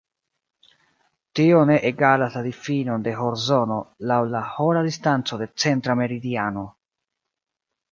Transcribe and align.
Tio 1.39 1.59
ne 1.71 1.75
egalas 1.89 2.37
la 2.39 2.43
difinon 2.47 3.05
de 3.09 3.13
horzono 3.21 3.79
laŭ 4.13 4.19
la 4.33 4.43
hora 4.55 4.83
distanco 4.89 5.41
de 5.45 5.51
centra 5.67 6.01
meridiano. 6.03 6.67